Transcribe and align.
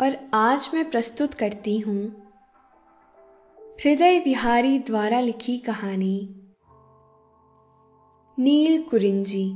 और 0.00 0.16
आज 0.34 0.68
मैं 0.74 0.90
प्रस्तुत 0.90 1.32
करती 1.34 1.78
हूँ 1.78 2.02
हृदय 3.78 4.18
विहारी 4.18 4.78
द्वारा 4.78 5.20
लिखी 5.20 5.56
कहानी, 5.58 6.18
नील 8.38 8.82
कुरिंजी। 8.82 9.48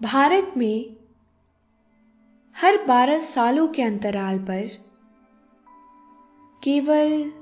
भारत 0.00 0.52
में 0.56 0.96
हर 2.56 2.76
बारह 2.86 3.18
सालों 3.20 3.66
के 3.68 3.82
अंतराल 3.82 4.38
पर 4.38 4.68
केवल 6.62 7.32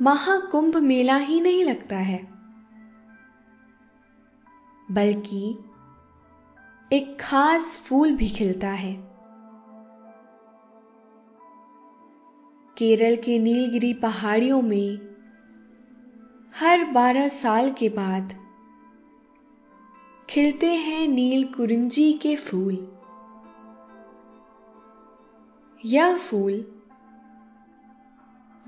महाकुंभ 0.00 0.76
मेला 0.76 1.16
ही 1.16 1.40
नहीं 1.40 1.64
लगता 1.64 1.96
है, 1.96 2.18
बल्कि 4.90 5.58
एक 6.92 7.16
खास 7.20 7.76
फूल 7.76 8.12
भी 8.12 8.28
खिलता 8.28 8.68
है। 8.68 8.92
केरल 12.78 13.16
के 13.16 13.38
नीलगिरी 13.38 13.94
पहाड़ियों 13.94 14.62
में 14.62 14.98
हर 16.56 16.84
बारह 16.84 17.28
साल 17.28 17.70
के 17.70 17.88
बाद 17.88 18.34
खिलते 20.30 20.66
हैं 20.66 21.08
नील 21.08 21.44
कुरिंजी 21.44 22.12
के 22.12 22.36
फूल। 22.36 22.78
यह 25.84 26.16
फूल 26.16 26.64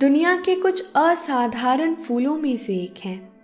दुनिया 0.00 0.36
के 0.36 0.60
कुछ 0.60 0.92
असाधारण 0.96 1.94
फूलों 1.94 2.36
में 2.38 2.56
से 2.56 2.76
एक 2.76 2.98
है। 2.98 3.37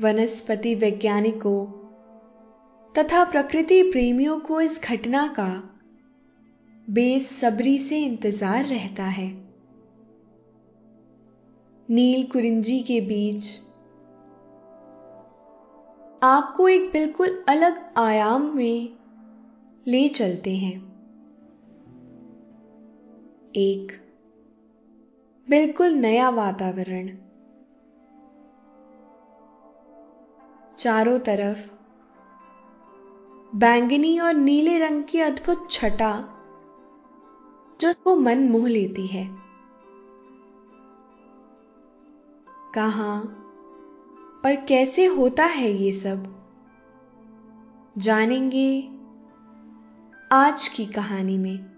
वनस्पति 0.00 0.74
वैज्ञानिकों 0.74 1.66
तथा 2.94 3.24
प्रकृति 3.24 3.82
प्रेमियों 3.82 4.40
को 4.40 4.60
इस 4.60 4.80
घटना 4.84 5.26
का 5.26 5.48
बेसब्री 6.90 7.78
से 7.78 7.98
इंतज़ार 7.98 8.64
रहता 8.64 9.04
है। 9.04 9.26
नील 11.88 12.22
कुरिंजी 12.22 12.80
के 12.82 13.00
बीच 13.00 13.60
आपको 16.22 16.68
एक 16.68 16.90
बिल्कुल 16.92 17.44
अलग 17.48 17.92
आयाम 17.96 18.56
में 18.56 18.88
ले 19.86 20.08
चलते 20.08 20.56
हैं। 20.56 20.76
एक, 23.56 23.92
बिल्कुल 25.48 25.88
नया 25.88 26.30
वातावरण। 26.30 27.18
चारों 30.80 31.18
तरफ़। 31.18 31.72
बैंगनी 33.56 34.18
और 34.18 34.34
नीले 34.34 34.78
रंग 34.78 35.04
की 35.04 35.20
अद्भुत 35.20 35.70
छटा 35.70 36.20
जो 37.80 37.94
को 38.04 38.16
मन 38.16 38.48
मोह 38.48 38.68
लेती 38.68 39.06
है। 39.06 39.38
कहाँ? 42.74 43.20
और 44.44 44.56
कैसे 44.66 45.06
होता 45.06 45.44
है 45.44 45.70
ये 45.70 45.92
सब? 45.92 46.48
जानेंगे 47.98 48.82
आज 50.32 50.68
की 50.68 50.86
कहानी 50.86 51.38
में। 51.38 51.76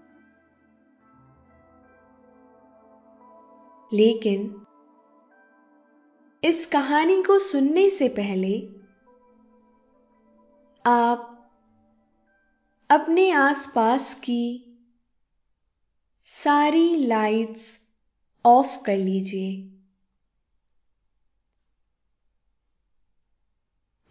लेकिन 3.93 4.65
इस 6.43 6.65
कहानी 6.65 7.23
को 7.23 7.39
सुनने 7.39 7.89
से 7.89 8.09
पहले 8.09 8.72
आप 10.85 11.29
अपने 12.89 13.31
आसपास 13.31 14.13
की 14.13 14.43
सारी 16.27 16.95
लाइट्स 16.95 17.81
ऑफ़ 18.45 18.83
कर 18.83 18.97
लीजिए। 18.97 19.51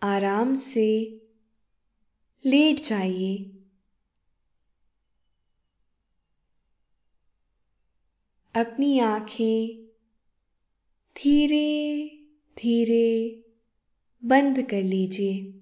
आराम 0.03 0.55
से 0.55 0.89
लेट 2.45 2.81
जाइए। 2.81 3.37
अपनी 8.55 8.99
आँखें 8.99 9.83
धीरे 11.17 11.67
धीरे 12.57 13.07
बंद 14.23 14.63
कर 14.63 14.83
लीजिए। 14.83 15.62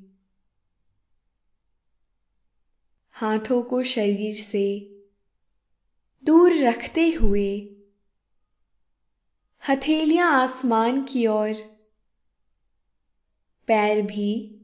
हाथों 3.21 3.63
को 3.63 3.83
शरीर 3.83 4.35
से 4.35 4.91
दूर 6.25 6.53
रखते 6.53 7.11
हुए, 7.11 7.77
हथेलियाँ 9.69 10.31
आसमान 10.31 11.03
की 11.03 11.27
ओर, 11.27 11.53
पैर 13.67 14.01
भी 14.01 14.59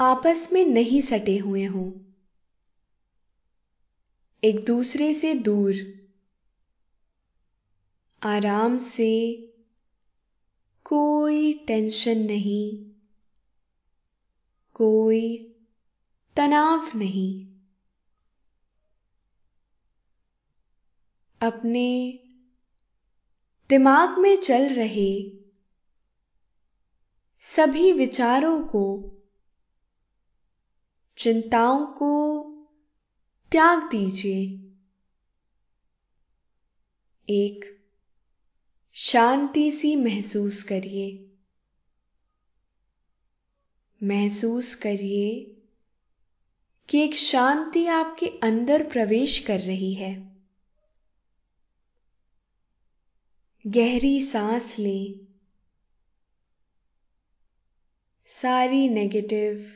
आपस 0.00 0.52
में 0.52 0.66
नहीं 0.66 1.00
सटे 1.00 1.38
हुए 1.38 1.64
हों। 1.64 1.92
एक 4.44 4.64
दूसरे 4.64 5.14
से 5.14 5.34
दूर, 5.34 5.74
आराम 8.22 8.76
से 8.76 9.32
कोई 10.84 11.52
टेंशन 11.52 12.18
नहीं, 12.18 12.92
कोई 14.74 15.52
तनाव 16.36 16.98
नहीं। 16.98 17.46
अपने 21.42 22.18
दिमाग 23.68 24.18
में 24.18 24.36
चल 24.36 24.68
रहे 24.68 25.32
सभी 27.40 27.92
विचारों 27.92 28.62
को, 28.62 29.12
चिंताओं 31.18 31.86
को 31.86 32.42
त्याग 33.52 33.78
दीजिए। 33.90 34.72
एक 37.30 37.82
शांति 38.92 39.70
सी 39.70 39.96
महसूस 39.96 40.62
करिए। 40.62 41.36
महसूस 44.02 44.74
करिए 44.74 45.55
कि 46.88 46.98
एक 46.98 47.14
शांति 47.14 47.86
आपके 47.86 48.26
अंदर 48.26 48.90
प्रवेश 48.90 49.38
कर 49.38 49.60
रही 49.60 49.94
है। 49.94 50.36
गहरी 53.66 54.20
सांस 54.20 54.78
लें। 54.78 55.26
सारी 58.26 58.88
नेगेटिव 58.88 59.72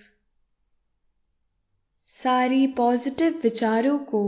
सारी 2.06 2.66
पॉजिटिव 2.66 3.40
विचारों 3.42 3.98
को 3.98 4.22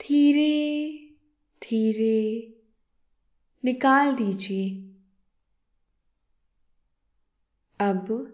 धीरे 0.00 0.90
धीरे 1.62 2.54
निकाल 3.64 4.14
दीजिए। 4.14 4.68
अब 7.80 8.33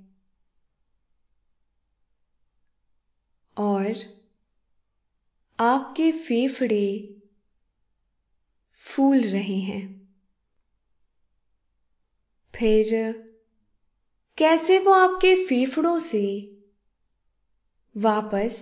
और 3.61 3.95
आपके 5.59 6.11
फेफड़े 6.11 6.87
फूल 8.81 9.21
रहे 9.21 9.59
हैं। 9.59 9.83
फिर 12.53 12.89
कैसे 14.37 14.79
वो 14.79 14.91
आपके 14.91 15.35
फेफड़ों 15.45 15.99
से 15.99 16.23
वापस 17.95 18.57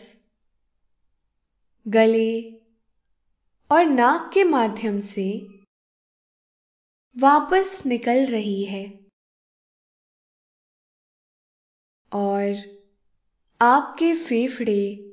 गले 1.85 2.41
और 3.69 3.85
नाक 3.85 4.29
के 4.33 4.43
माध्यम 4.43 4.99
से 4.99 5.29
वापस 7.15 7.83
निकल 7.85 8.25
रही 8.25 8.63
है? 8.65 8.83
और 12.11 12.78
आपके 13.61 14.15
फेफड़े 14.15 15.11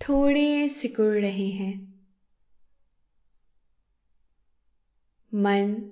थोड़े 0.00 0.68
सिकुड़ 0.68 1.14
रहे 1.14 1.48
हैं। 1.48 2.04
मन 5.34 5.82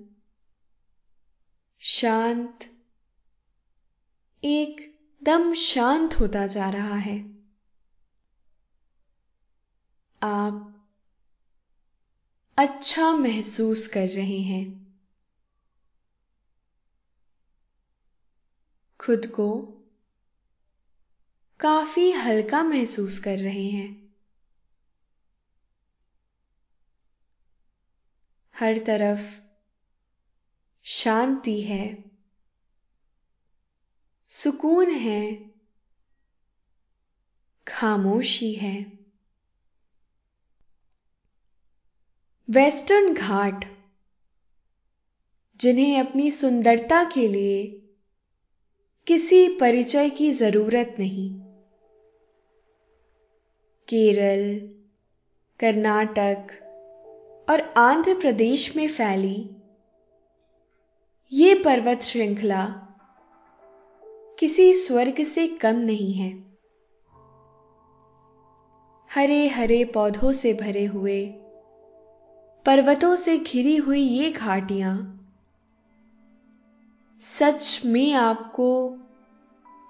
शांत, 1.81 2.59
एकदम 4.45 5.55
शांत 5.55 6.15
होता 6.15 6.47
जा 6.47 6.71
रहा 6.71 6.97
है। 6.97 7.37
आप 10.23 10.87
अच्छा 12.59 13.13
महसूस 13.13 13.87
कर 13.87 14.09
रहे 14.09 14.41
हैं। 14.41 14.97
खुद 19.01 19.27
को 19.27 19.75
काफ़ी 21.61 22.11
हल्का 22.13 22.63
महसूस 22.63 23.19
कर 23.19 23.39
रहे 23.39 23.69
हैं। 23.71 24.13
हर 28.61 28.79
तरफ़ 28.79 29.41
शांति 30.85 31.61
है, 31.61 32.05
सुकून 34.29 34.91
है, 34.91 35.51
खामोशी 37.67 38.53
है। 38.53 38.93
वेस्टर्न 42.51 43.15
घाट, 43.15 43.65
जिन्हें 45.61 46.01
अपनी 46.01 46.31
सुंदरता 46.31 47.05
के 47.05 47.29
लिए 47.29 47.85
किसी 49.07 49.49
परिचय 49.49 50.11
की 50.11 50.33
ज़रूरत 50.33 50.97
नहीं। 50.99 51.48
केरल, 53.89 54.69
कर्नाटक 55.61 56.51
और 57.51 57.61
आंध्र 57.77 58.15
प्रदेश 58.15 58.77
में 58.77 58.89
फैली 58.89 59.51
ये 61.33 61.55
पर्वत 61.55 62.03
श्रृंखला 62.03 62.65
किसी 64.39 64.75
स्वर्ग 64.75 65.23
से 65.25 65.47
कम 65.47 65.77
नहीं 65.77 66.13
है। 66.13 66.31
हरे 69.11 69.49
हरे 69.49 69.85
पौधों 69.85 70.33
से 70.33 70.55
भरे 70.55 70.85
हुए, 70.87 71.27
पर्वतों 72.67 73.15
से 73.17 73.39
घिरी 73.39 73.77
हुई 73.77 74.03
ये 74.03 74.31
घाटियाँ, 74.31 74.97
सच 77.23 77.81
में 77.85 78.13
आपको 78.13 78.71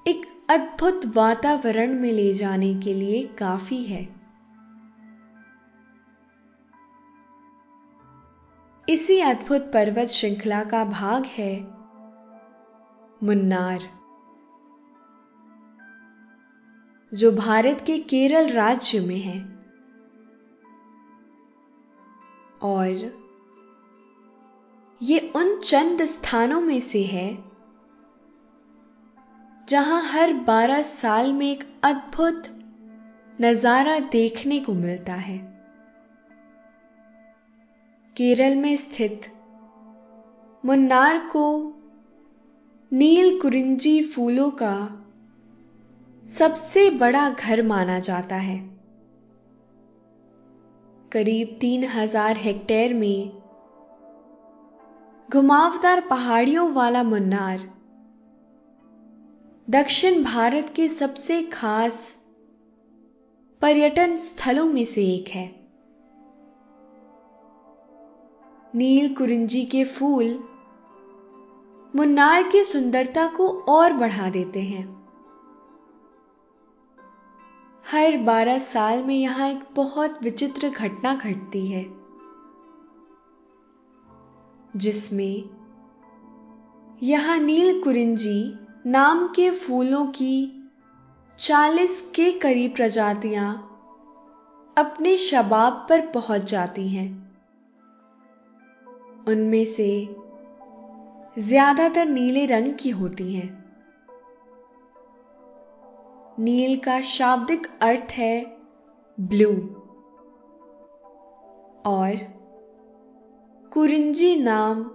एक 0.06 0.27
अद्भुत 0.49 1.00
वातावरण 1.06 1.93
में 1.95 2.12
ले 2.12 2.33
जाने 2.35 2.75
के 2.75 2.93
लिए 2.95 3.23
काफ़ी 3.39 3.83
है। 3.85 4.03
इसी 8.89 9.21
अद्भुत 9.21 9.71
पर्वत 9.75 10.09
श्रृंखला 10.09 10.62
का 10.65 10.85
भाग 10.85 11.25
है 11.25 11.61
मुन्नार, 13.23 13.81
जो 17.12 17.33
भारत 17.33 17.83
के 17.87 17.99
केरल 17.99 18.49
राज्य 18.49 19.00
में 19.00 19.19
है। 19.19 19.39
और 22.62 23.12
ये 25.03 25.33
उन 25.37 25.61
चंद 25.61 26.05
स्थानों 26.05 26.61
में 26.61 26.81
से 26.81 27.05
है 27.05 27.48
जहाँ 29.69 30.00
हर 30.03 30.32
बारह 30.32 30.82
साल 30.82 31.32
में 31.32 31.47
एक 31.47 31.65
अद्भुत 31.85 32.43
नज़ारा 33.41 33.99
देखने 33.99 34.59
को 34.61 34.73
मिलता 34.75 35.15
है। 35.15 35.37
केरल 38.17 38.56
में 38.56 38.76
स्थित 38.76 39.26
मुन्नार 40.65 41.19
को 41.19 41.44
नील 42.93 43.38
कुरिंजी 43.41 44.03
फूलों 44.03 44.50
का 44.50 44.75
सबसे 46.29 46.91
बड़ा 46.91 47.29
घर 47.31 47.62
माना 47.62 47.99
जाता 47.99 48.37
है। 48.37 48.59
करीब 51.12 51.56
तीन 51.61 51.85
हज़ार 51.85 52.37
हेक्टेयर 52.37 52.94
में 52.94 53.32
घुमावदार 55.29 56.00
पहाड़ियों 56.00 56.73
वाला 56.73 57.03
मुन्नार 57.03 57.78
दक्षिण 59.69 60.23
भारत 60.25 60.73
के 60.76 60.88
सबसे 60.88 61.43
खास 61.43 61.97
पर्यटन 63.62 64.16
स्थलों 64.16 64.64
में 64.64 64.85
से 64.85 65.02
एक 65.07 65.28
है। 65.28 65.45
नील 68.75 69.14
कुरिंजी 69.14 69.64
के 69.64 69.83
फूल 69.85 70.31
मुन्नार 71.97 72.49
की 72.49 72.62
सुंदरता 72.64 73.26
को 73.26 73.49
और 73.69 73.93
बढ़ा 73.93 74.28
देते 74.31 74.61
हैं। 74.61 74.85
हर 77.87 78.16
बारह 78.16 78.59
साल 78.59 79.02
में 79.02 79.14
यहाँ 79.14 79.50
एक 79.50 79.61
बहुत 79.75 80.23
विचित्र 80.23 80.69
घटना 80.71 81.14
घटती 81.14 81.66
है, 81.66 81.85
जिसमें 84.76 85.45
यहाँ 87.02 87.38
नील 87.38 87.83
कुरिंजी 87.83 88.40
नाम 88.88 89.28
के 89.28 89.50
फूलों 89.50 90.07
की 90.07 90.68
चालीस 91.38 92.12
के 92.14 92.33
करीब 92.33 92.75
प्रजातियाँ 92.75 93.50
अपने 94.78 95.16
शबाब 95.16 95.87
पर 95.88 96.00
पहुँच 96.00 96.45
जाती 96.45 96.88
हैं। 96.88 97.09
उनमें 99.28 99.64
से 99.64 100.09
ज़्यादातर 101.38 102.07
नीले 102.07 102.47
रंग 102.47 102.75
की 102.75 102.90
होती 102.90 103.35
हैं। 103.35 103.49
नील 106.38 106.76
का 106.76 107.00
शाब्दिक 107.00 107.66
अर्थ 107.83 108.12
है 108.12 108.61
ब्लू। 109.21 109.52
और 111.90 112.16
कुरिंजी 113.73 114.37
नाम 114.37 114.90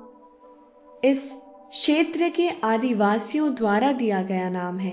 इस 1.05 1.42
क्षेत्र 1.73 2.29
के 2.29 2.47
आदिवासियों 2.63 3.53
द्वारा 3.55 3.91
दिया 3.91 4.21
गया 4.23 4.49
नाम 4.49 4.77
है। 4.77 4.91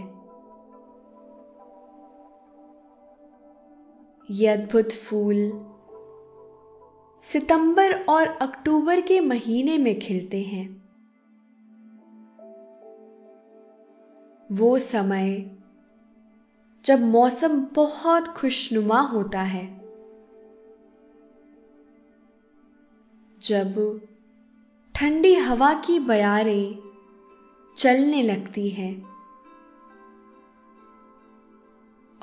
ये 4.28 4.46
अद्भुत 4.46 4.92
फूल 4.92 5.36
सितंबर 7.24 7.92
और 8.04 8.26
अक्टूबर 8.26 9.00
के 9.00 9.20
महीने 9.20 9.78
में 9.78 9.98
खिलते 9.98 10.42
हैं। 10.42 10.66
वो 14.52 14.78
समय 14.78 15.50
जब 16.84 17.00
मौसम 17.00 17.60
बहुत 17.74 18.28
खुशनुमा 18.28 19.00
होता 19.00 19.40
है, 19.40 19.66
जब 23.42 24.00
ठंडी 25.00 25.34
हवा 25.34 25.72
की 25.74 25.98
बयारें 25.98 26.78
चलने 27.76 28.22
लगती 28.22 28.68
है। 28.68 28.90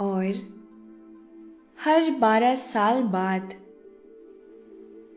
और 0.02 0.36
हर 1.84 2.12
बारह 2.12 2.56
साल 2.56 3.02
बाद 3.04 3.54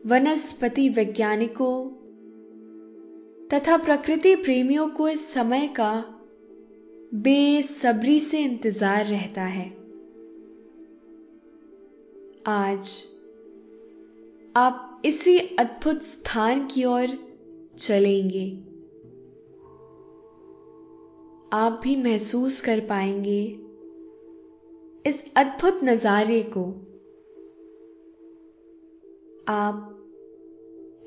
वनस्पति 0.07 0.89
वैज्ञानिकों 0.89 1.75
तथा 3.49 3.77
प्रकृति 3.77 4.35
प्रेमियों 4.37 4.89
को 4.89 5.09
इस 5.09 5.33
समय 5.35 5.69
का 5.69 5.93
बेसब्री 7.15 8.21
से 8.21 8.39
इंतज़ार 8.39 9.05
रहता 9.07 9.43
है। 9.43 9.69
आज 12.49 12.99
आप 14.57 15.03
इसी 15.05 15.39
अद्भुत 15.39 16.03
स्थान 16.03 16.67
की 16.67 16.85
ओर 16.85 17.30
चलेंगे। 17.81 18.51
आप 21.53 21.81
भी 21.83 21.97
महसूस 21.97 22.61
कर 22.61 22.81
पाएँगे 22.81 23.43
इस 25.07 25.33
अद्भुत 25.37 25.81
नजारे 25.85 26.43
को। 26.43 26.65
आप 29.49 29.87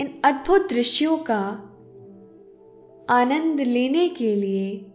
इन 0.01 0.21
अद्भुत 0.25 0.69
दृश्यों 0.69 1.17
का 1.17 1.69
आनंद 3.09 3.61
लेने 3.61 4.09
के 4.09 4.35
लिए 4.35 4.91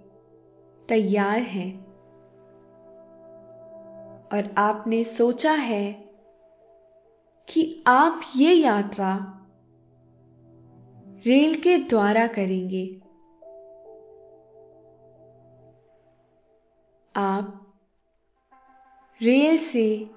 तैयार 0.88 1.38
हैं। 1.38 1.88
और 4.32 4.54
आपने 4.58 5.04
सोचा 5.04 5.52
है 5.52 5.92
कि 7.48 7.84
आप 7.86 8.20
ये 8.36 8.54
यात्रा 8.54 9.34
रेल 11.26 11.54
के 11.60 11.76
द्वारा 11.78 12.26
करेंगे। 12.26 13.00
आप 17.14 17.72
रेल 19.22 19.58
से 19.58 20.10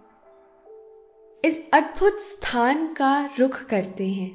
इस 1.46 1.72
अद्भुत 1.74 2.20
स्थान 2.20 2.94
का 2.94 3.30
रुख 3.40 3.64
करते 3.64 4.08
हैं। 4.08 4.30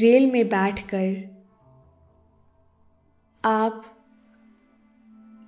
रेल 0.00 0.30
में 0.30 0.48
बैठकर 0.48 1.40
आप 3.44 3.84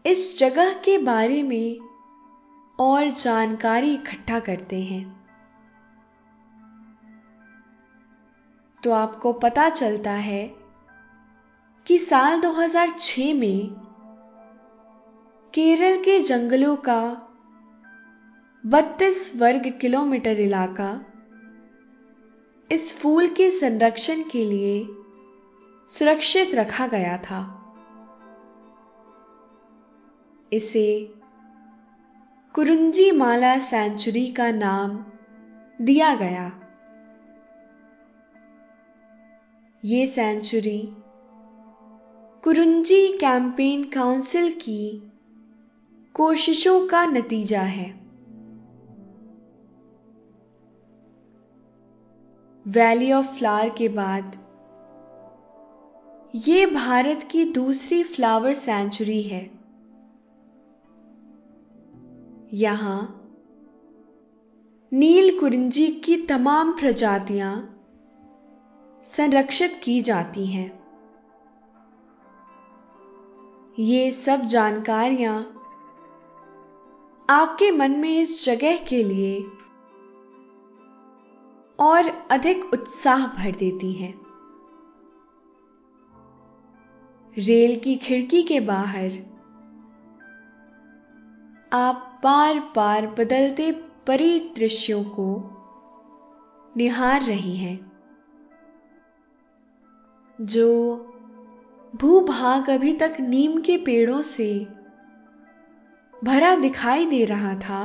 इस 0.07 0.39
जगह 0.39 0.73
के 0.73 0.99
बारे 0.99 1.43
में 1.43 1.79
और 2.81 3.09
जानकारी 3.09 3.95
इकट्ठा 3.95 4.41
करते 4.41 4.81
हैं। 4.81 5.22
तो 8.85 8.93
आपको 8.93 9.33
पता 9.33 9.69
चलता 9.69 10.13
है 10.13 10.55
कि 11.87 11.99
साल 11.99 12.41
2006 12.41 13.35
में 13.35 13.69
केरल 15.55 16.03
के 16.03 16.21
जंगलों 16.21 16.77
का 16.77 17.29
32 18.67 19.41
वर्ग 19.41 19.79
किलोमीटर 19.81 20.41
इलाका 20.41 21.07
इस 22.73 22.99
फूल 22.99 23.27
के 23.27 23.51
संरक्षण 23.51 24.23
के 24.23 24.45
लिए 24.45 24.87
सुरक्षित 25.89 26.55
रखा 26.55 26.87
गया 26.87 27.19
था। 27.19 27.59
इसे 30.53 31.15
कुरुंजी 32.55 33.11
माला 33.11 33.59
सेंचुरी 33.59 34.33
का 34.33 34.51
नाम 34.51 35.05
दिया 35.85 36.15
गया। 36.15 36.62
ये 39.85 40.07
सेंचुरी। 40.07 40.89
कुरुंजी 42.45 43.19
कैंपेन 43.19 43.85
काउंसिल 43.85 44.51
की 44.51 45.13
कोशिशों 46.15 46.89
का 46.89 47.07
नतीजा 47.07 47.61
है। 47.61 47.91
वैली 52.67 53.13
ऑफ़ 53.13 53.27
फ्लावर 53.27 53.69
के 53.69 53.89
बाद 53.89 54.37
ये 56.35 56.67
भारत 56.67 57.29
की 57.31 57.45
दूसरी 57.45 58.03
फ्लावर 58.03 58.55
सेंचुरी 58.55 59.23
है। 59.23 59.51
यहाँ 62.53 63.31
नील 64.93 65.39
कुरिंजी 65.39 65.87
की 65.87 66.17
तमाम 66.17 66.73
प्रजातियाँ 66.73 67.72
संरक्षित 69.17 69.81
की 69.83 70.03
जाती 70.03 70.47
हैं। 70.47 70.83
ये 73.79 74.13
सब 74.13 74.41
जानकारियाँ 74.41 75.39
आपके 77.31 77.71
मन 77.71 77.91
में 77.91 78.19
इस 78.19 78.47
जगह 78.47 78.77
के 78.77 79.03
लिए 79.05 79.41
और 81.79 82.27
अधिक 82.31 82.65
उत्साह 82.73 83.27
भर 83.27 83.51
देती 83.51 83.93
हैं। 83.93 84.21
रेल 87.39 87.81
की 87.81 87.97
खिड़की 87.97 88.43
के 88.43 88.61
बाहर 88.61 89.11
आप 91.73 92.21
बार 92.25 92.73
बार 92.77 93.07
बदलते 93.07 93.73
परिदृश्यों 94.07 95.05
को 95.05 95.51
निहार 96.77 97.23
रही 97.23 97.57
हैं। 97.57 97.92
जो 100.43 100.97
भूभाग 101.97 102.71
अभी 102.71 102.93
तक 102.93 103.17
नीम 103.21 103.61
के 103.61 103.77
पेड़ों 103.77 104.23
से 104.23 104.67
भरा 106.25 106.55
दिखाई 106.57 107.07
दे 107.07 107.25
रहा 107.25 107.55
था, 107.55 107.85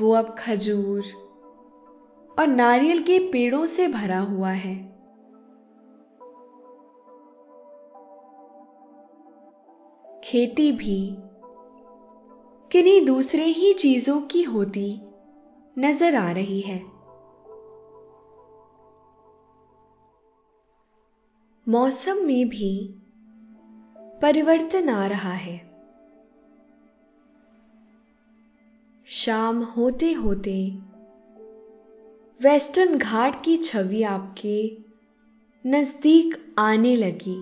वो 0.00 0.12
अब 0.12 0.34
खजूर 0.38 1.04
और 2.38 2.46
नारियल 2.46 3.02
के 3.02 3.18
पेड़ों 3.18 3.66
से 3.66 3.88
भरा 3.88 4.18
हुआ 4.18 4.50
है। 4.50 4.76
खेती 10.24 10.72
भी 10.72 11.16
किन्हीं 12.72 13.04
दूसरे 13.06 13.44
ही 13.44 13.72
चीज़ों 13.72 14.20
की 14.20 14.42
होती 14.42 15.00
नज़र 15.78 16.16
आ 16.16 16.30
रही 16.32 16.60
है। 16.60 16.95
मौसम 21.68 22.16
में 22.26 22.48
भी 22.48 22.94
परिवर्तन 24.22 24.88
आ 24.88 25.06
रहा 25.06 25.32
है। 25.32 25.56
शाम 29.06 29.62
होते 29.62 30.12
होते 30.12 30.70
वेस्टर्न 32.40 32.98
घाट 32.98 33.44
की 33.44 33.56
छवि 33.56 34.02
आपके 34.02 34.76
नज़दीक 35.66 36.54
आने 36.58 36.96
लगी। 36.96 37.36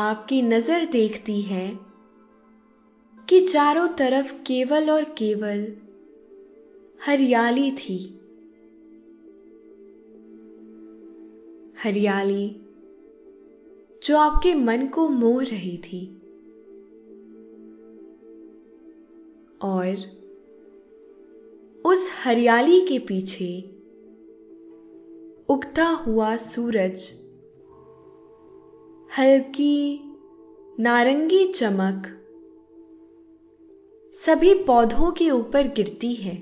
आपकी 0.00 0.42
नज़र 0.42 0.84
देखती 0.84 1.42
है 1.42 1.78
कि 3.28 3.40
चारों 3.40 3.88
तरफ़ 3.88 4.34
केवल 4.34 4.90
और 4.90 5.04
केवल 5.04 5.72
हरियाली 7.06 7.70
थी। 7.70 7.98
हरियाली, 11.82 12.56
जो 14.02 14.16
आपके 14.16 14.54
मन 14.54 14.86
को 14.86 15.08
मोह 15.08 15.42
रही 15.42 15.78
थी। 15.78 16.22
और 19.62 19.96
उस 21.84 22.10
हरियाली 22.24 22.80
के 22.80 22.98
पीछे 22.98 23.62
उगता 25.48 25.84
हुआ 25.84 26.36
सूरज, 26.36 27.12
हल्की, 29.18 30.00
नारंगी 30.80 31.48
चमक 31.48 32.12
सभी 34.12 34.54
पौधों 34.54 35.10
के 35.10 35.30
ऊपर 35.30 35.66
गिरती 35.66 36.14
है। 36.14 36.34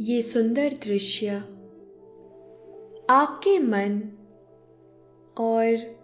ये 0.00 0.22
सुंदर 0.22 0.72
दृश्य 0.72 1.53
आपके 3.10 3.58
मन 3.58 4.02
और 5.38 5.94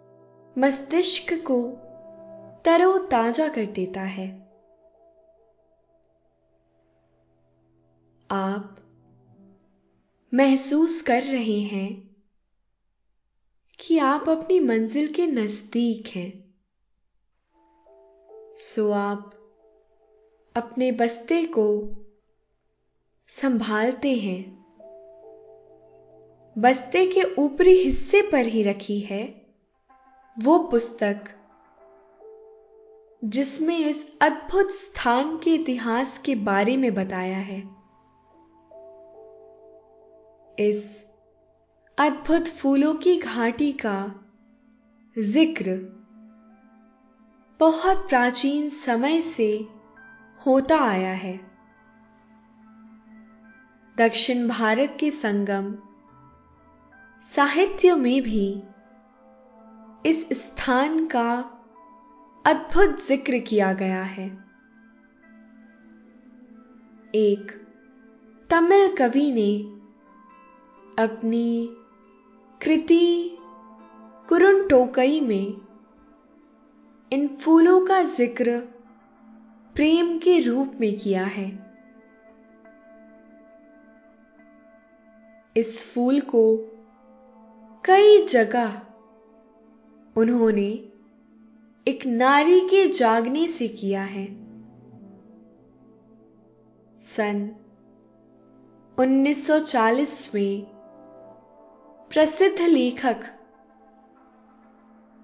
मस्तिष्क 0.59 1.45
को 1.51 1.63
तरोताजा 2.65 3.49
कर 3.49 3.67
देता 3.67 4.01
है। 4.01 4.41
आप 8.31 8.77
महसूस 10.35 11.03
कर 11.03 11.23
रहे 11.23 11.61
हैं 11.61 12.17
कि 13.81 13.99
आप 13.99 14.29
अपनी 14.29 14.61
मंजिल 14.61 15.13
के 15.13 15.27
नज़दीक 15.27 16.07
हैं। 16.07 16.55
सो 18.57 18.91
आप 18.91 19.35
अपने 20.57 20.93
बस्ते 20.93 21.47
को 21.47 21.89
संभालते 23.29 24.15
हैं। 24.15 24.60
बस्ते 26.61 27.05
के 27.07 27.23
ऊपरी 27.39 27.75
हिस्से 27.75 28.21
पर 28.23 28.47
ही 28.47 28.63
रखी 28.63 28.99
है 29.01 29.23
वो 30.37 30.59
पुस्तक, 30.59 31.25
जिसमें 33.25 33.79
इस 33.79 34.19
अद्भुत 34.23 34.71
स्थान 34.71 35.37
के 35.37 35.55
इतिहास 35.55 36.17
के 36.19 36.35
बारे 36.35 36.77
में 36.77 36.93
बताया 36.95 37.39
है। 37.39 37.59
इस 40.59 40.85
अद्भुत 41.99 42.49
फूलों 42.49 42.95
की 42.95 43.17
घाटी 43.19 43.73
का 43.73 43.99
ज़िक्र 45.17 45.79
बहुत 47.61 48.09
प्राचीन 48.09 48.69
समय 48.69 49.21
से 49.23 49.53
होता 50.41 50.81
आया 50.81 51.13
है। 51.13 51.41
दक्षिण 53.97 54.49
भारत 54.49 54.97
के 55.01 55.11
संगम 55.11 55.75
साहित्य 57.31 57.95
में 57.95 58.23
भी 58.23 58.63
इस 60.07 60.29
स्थान 60.33 61.07
का 61.07 61.33
अद्भुत 62.45 63.05
ज़िक्र 63.07 63.39
किया 63.39 63.73
गया 63.73 64.03
है। 64.03 64.27
एक 67.15 67.53
तमिल 68.51 68.97
कवि 68.97 69.31
ने 69.33 69.53
अपनी 71.03 71.69
कृति 72.61 73.37
कुरुन 74.29 74.67
टोकई 74.69 75.21
में 75.21 75.55
इन 77.13 77.29
फूलों 77.37 77.81
का 77.87 78.03
ज़िक्र 78.03 78.59
प्रेम 79.75 80.19
के 80.19 80.39
रूप 80.41 80.73
में 80.81 80.99
किया 80.99 81.25
है। 81.25 81.49
इस 85.57 85.95
फूल 85.95 86.21
को 86.21 86.43
कई 87.85 88.27
जगह 88.27 88.83
उन्होंने 90.17 90.91
एक 91.89 92.07
नारी 92.07 92.61
के 92.61 92.89
जागने 92.89 93.47
से 93.47 93.69
किया 93.69 94.03
है। 94.03 94.27
सन 96.99 97.51
1940 98.99 100.35
में 100.35 100.63
प्रसिद्ध 102.11 102.61
लेखक 102.61 103.21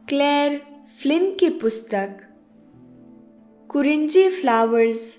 क्लेयर 0.08 0.58
फ्लिन 1.02 1.34
की 1.34 1.48
पुस्तक 1.48 2.18
कुरिंजी 3.68 4.28
फ्लावर्स 4.28 5.18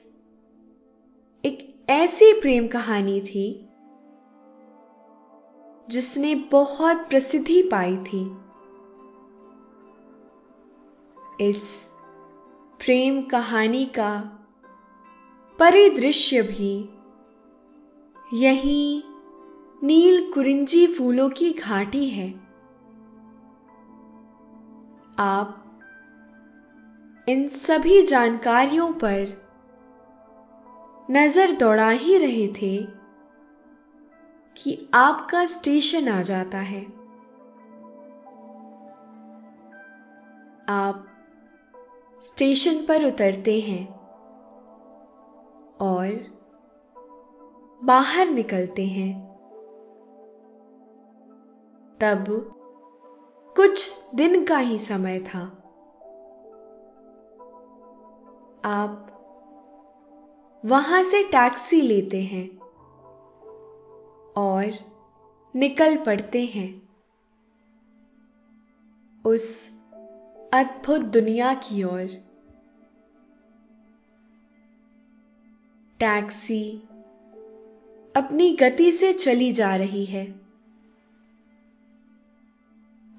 एक 1.46 1.86
ऐसी 1.89 2.34
प्रेम 2.34 2.67
कहानी 2.67 3.22
थी 3.22 3.67
जिसने 5.89 6.36
बहुत 6.36 6.98
प्रसिद्धि 7.10 7.62
पाई 7.63 7.98
थी। 7.98 8.38
इस 11.41 11.89
प्रेम 12.79 13.22
कहानी 13.22 13.86
का 13.86 14.12
परिदृश्य 15.60 16.41
भी 16.41 16.89
यही 18.34 19.03
नील 19.84 20.32
कुरिंजी 20.32 20.88
फूलों 20.88 21.29
की 21.29 21.53
घाटी 21.53 22.06
है। 22.10 22.29
आप 25.20 25.63
इन 27.27 27.48
सभी 27.48 28.01
जानकारियों 28.01 28.91
पर 28.94 29.48
नज़र 31.12 31.51
दौड़ा 31.51 31.89
ही 31.89 32.17
रहे 32.17 32.48
थे। 32.48 32.97
कि 34.58 34.90
आपका 34.94 35.46
स्टेशन 35.46 36.08
आ 36.08 36.22
जाता 36.22 36.58
है। 36.58 36.86
आप 40.70 41.08
स्टेशन 42.20 42.86
पर 42.88 43.08
उतरते 43.08 43.60
हैं 43.60 43.88
और 45.78 46.38
बाहर 47.84 48.28
निकलते 48.28 48.86
हैं। 48.86 49.28
तब 52.00 52.26
कुछ 53.56 53.93
दिन 54.15 54.46
का 54.46 54.58
ही 54.58 54.80
समय 54.80 55.20
था। 55.20 55.39
आप 58.65 59.04
वहाँ 60.65 61.04
से 61.04 61.24
टैक्सी 61.24 61.82
लेते 61.82 62.22
हैं। 62.22 62.57
और 64.38 64.71
निकल 65.56 65.97
पड़ते 65.97 66.45
हैं। 66.45 66.89
उस 69.26 69.69
अद्भुत 70.54 71.02
दुनिया 71.02 71.54
की 71.54 71.84
ओर। 71.84 72.08
टैक्सी 76.00 76.78
अपनी 78.15 78.56
गति 78.56 78.91
से 78.91 79.13
चली 79.13 79.52
जा 79.52 79.76
रही 79.76 80.06
है। 80.06 80.41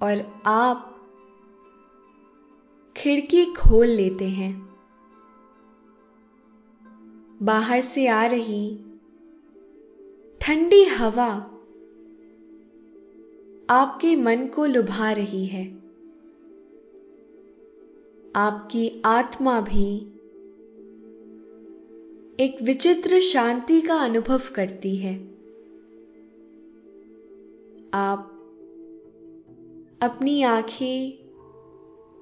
और 0.02 0.42
आप 0.46 0.94
खिड़की 2.96 3.44
खोल 3.44 3.86
लेते 3.86 4.28
हैं। 4.28 4.76
बाहर 7.42 7.80
से 7.80 8.08
आ 8.08 8.26
रही 8.26 8.87
ठंडी 10.48 10.84
हवा 10.84 11.26
आपके 13.70 14.16
मन 14.16 14.46
को 14.46 14.66
लुभा 14.66 15.12
रही 15.12 15.46
है। 15.46 15.64
आपकी 18.36 19.02
आत्मा 19.04 19.60
भी 19.60 19.98
एक 22.44 22.62
विचित्र 22.62 23.20
शांति 23.20 23.80
का 23.80 23.94
अनुभव 23.94 24.40
करती 24.54 24.96
है। 24.96 25.14
आप 27.94 28.18
अपनी 30.02 30.42
आँखें 30.42 31.18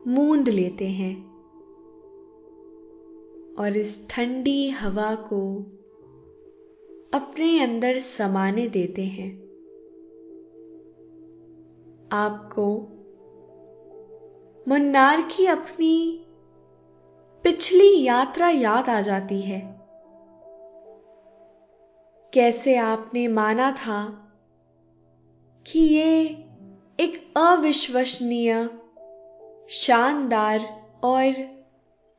मूंद 0.06 0.48
लेते 0.48 0.84
हैं 0.84 1.26
और 3.54 3.76
इस 3.76 4.08
ठंडी 4.10 4.70
हवा 4.70 5.14
को 5.14 5.66
अपने 7.16 7.60
अंदर 7.60 7.98
समाने 7.98 8.68
देते 8.68 9.02
हैं। 9.02 9.46
आपको 12.12 12.78
मुन्नार 14.68 15.20
की 15.20 15.46
अपनी 15.46 16.26
पिछली 17.44 18.04
यात्रा 18.04 18.48
याद 18.48 18.88
आ 18.88 19.00
जाती 19.00 19.40
है। 19.40 19.80
कैसे 22.34 22.76
आपने 22.76 23.28
माना 23.28 23.72
था 23.72 24.32
कि 25.66 25.78
ये 25.78 26.24
एक 27.00 27.38
अविश्वसनीय, 27.38 28.70
शानदार 29.68 30.60
और 31.04 31.32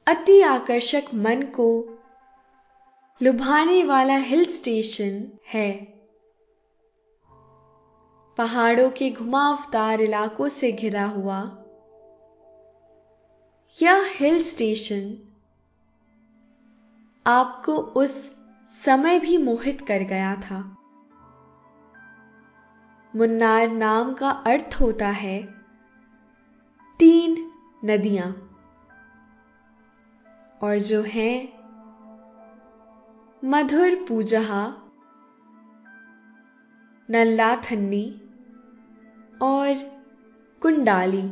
अति 0.08 0.42
आकर्षक 0.42 1.04
मन 1.14 1.42
को 1.42 1.97
लुभाने 3.22 3.84
वाला 3.84 4.16
हिल 4.16 4.46
स्टेशन 4.46 5.40
है। 5.48 5.74
पहाड़ों 8.38 8.90
के 8.90 9.12
घुमावदार 9.12 10.02
इलाकों 10.02 10.48
से 10.48 10.72
घिरा 10.72 11.06
हुआ 11.06 11.40
यह 13.82 14.12
हिल 14.16 14.44
स्टेशन 14.44 15.18
आपको 17.28 17.78
उस 17.78 18.36
समय 18.68 19.20
भी 19.20 19.38
मोहित 19.38 19.82
कर 19.82 20.00
गया 20.00 20.36
था। 20.36 20.78
मुन्नार 23.16 23.68
नाम 23.68 24.14
का 24.14 24.30
अर्थ 24.30 24.78
होता 24.82 25.10
है 25.10 25.44
तीन 27.00 27.52
नदियाँ। 27.86 28.32
और 30.64 30.80
जो 30.80 31.02
हैं 31.02 31.57
मधुर 33.50 34.06
पूजहा, 34.08 34.92
नल्लाथन्नी 37.10 38.22
और 39.42 39.76
कुंडाली। 40.62 41.24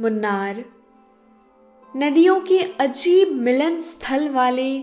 मुन्नार, 0.00 0.64
नदियों 1.96 2.40
के 2.40 2.58
अजीब 2.58 3.28
मिलन 3.28 3.80
स्थल 3.80 4.28
वाले 4.28 4.80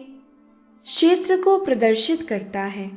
क्षेत्र 0.85 1.41
को 1.41 1.65
प्रदर्शित 1.65 2.21
करता 2.21 2.61
है। 2.61 2.87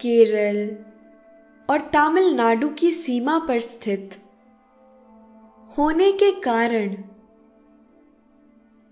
केरल 0.00 0.84
और 1.70 1.80
तमिलनाडु 1.80 2.68
की 2.68 2.92
सीमा 2.92 3.38
पर 3.38 3.58
स्थित 3.58 4.10
होने 5.78 6.12
के 6.12 6.40
कारण 6.40 7.11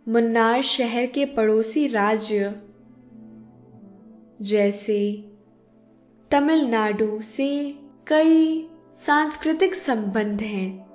मुन्नार 0.09 0.63
शहर 0.63 1.07
के 1.07 1.25
पड़ोसी 1.25 1.87
राज्य 1.87 2.63
जैसे 4.43 5.25
तमिलनाडु 6.31 7.21
से 7.21 7.79
कई 8.07 8.71
सांस्कृतिक 8.95 9.75
संबंध 9.75 10.41
हैं। 10.41 10.91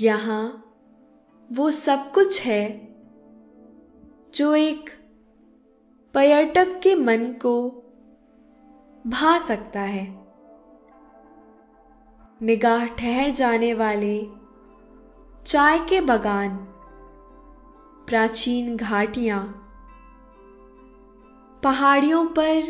यहाँ 0.00 0.64
वो 1.52 1.70
सब 1.70 2.10
कुछ 2.12 2.42
है 2.42 2.88
जो 4.34 4.54
एक 4.54 4.90
पर्यटक 6.14 6.80
के 6.82 6.94
मन 6.94 7.26
को 7.26 7.70
भा 9.06 9.38
सकता 9.38 9.80
है। 9.80 10.06
निगाह 12.42 12.86
ठहर 12.86 13.30
जाने 13.30 13.74
वाले 13.74 14.39
चाय 15.46 15.78
के 15.78 16.00
बगान। 16.00 16.56
प्राचीन 18.08 18.76
घाटियाँ। 18.76 19.44
पहाड़ियों 21.62 22.26
पर 22.26 22.62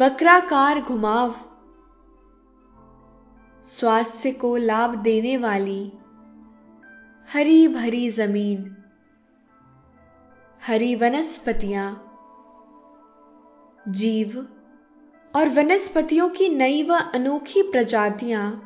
वक्राकार 0.00 0.80
घुमाव। 0.80 1.34
स्वास्थ्य 3.64 4.32
को 4.32 4.56
लाभ 4.56 4.94
देने 4.94 5.36
वाली 5.36 5.92
हरी 7.32 7.68
भरी 7.68 8.10
ज़मीन। 8.10 8.76
हरी 10.66 10.94
वनस्पतियाँ। 10.94 12.14
जीव 13.88 14.48
और 15.36 15.48
वनस्पतियों 15.48 16.28
की 16.28 16.48
नई 16.48 16.82
व 16.82 16.94
अनोखी 16.94 17.62
प्रजातियाँ। 17.62 18.64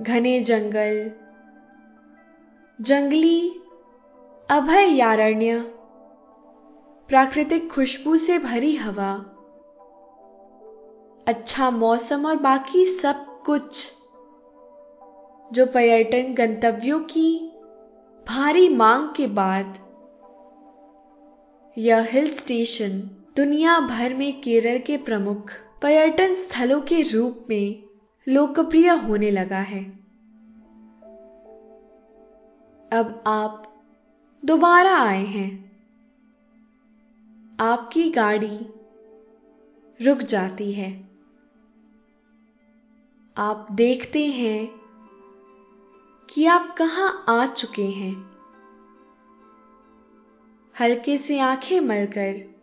घने 0.00 0.40
जंगल 0.40 1.25
जंगली 2.80 3.50
अभयारण्य। 4.50 5.60
प्राकृतिक 7.08 7.72
खुशबू 7.72 8.16
से 8.16 8.38
भरी 8.38 8.76
हवा। 8.76 9.12
अच्छा 11.28 11.70
मौसम 11.70 12.26
और 12.26 12.36
बाकी 12.36 12.86
सब 12.86 13.42
कुछ। 13.42 13.92
जो 15.52 15.66
पर्यटन 15.66 16.34
गंतव्यों 16.34 17.00
की 17.00 17.52
भारी 18.28 18.68
मांग 18.68 19.08
के 19.16 19.26
बाद। 19.26 19.78
यह 21.78 22.00
हिल 22.00 22.34
स्टेशन 22.34 23.00
दुनिया 23.36 23.80
भर 23.80 24.14
में 24.14 24.40
केरल 24.40 24.78
के 24.78 24.96
प्रमुख 24.96 25.50
पर्यटन 25.82 26.34
स्थलों 26.34 26.80
के 26.80 27.02
रूप 27.02 27.46
में 27.50 27.82
लोकप्रिय 28.28 28.88
होने 28.88 29.30
लगा 29.30 29.58
है। 29.58 30.05
अब 32.92 33.24
आप 33.26 33.84
दोबारा 34.44 34.98
आए 34.98 35.24
हैं। 35.24 35.76
आपकी 37.60 38.10
गाड़ी 38.10 38.58
रुक 40.06 40.18
जाती 40.18 40.72
है। 40.72 41.08
आप 43.36 43.68
देखते 43.72 44.26
हैं 44.26 44.80
कि 46.30 46.46
आप 46.46 46.74
कहाँ 46.78 47.24
आ 47.28 47.46
चुके 47.46 47.86
हैं। 47.86 48.30
हल्के 50.80 51.18
से 51.18 51.38
आँखें 51.38 51.80
मलकर 51.80 52.56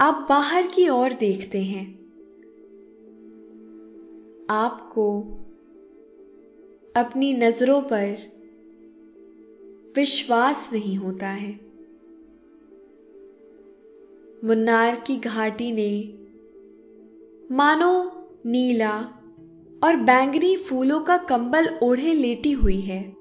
आप 0.00 0.26
बाहर 0.28 0.66
की 0.66 0.88
ओर 0.88 1.12
देखते 1.12 1.62
हैं। 1.62 2.02
आपको 4.50 5.38
अपनी 6.96 7.32
नज़रों 7.32 7.82
पर 7.82 8.16
विश्वास 9.96 10.72
नहीं 10.72 10.96
होता 10.96 11.28
है। 11.28 11.52
मुन्नार 14.44 15.04
की 15.06 15.16
घाटी 15.16 15.72
ने 15.72 16.14
मानो 17.54 18.12
नीला 18.46 19.00
और 19.84 19.96
बैंगनी 19.96 20.56
फूलों 20.56 21.00
का 21.00 21.16
कंबल 21.16 21.78
ओढ़े 21.82 22.14
लेटी 22.14 22.52
हुई 22.52 22.80
है। 22.80 23.16